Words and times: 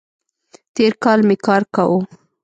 تېر 0.75 0.93
کال 1.03 1.19
می 1.27 1.35
کار 1.45 1.61
کاوو 1.73 1.99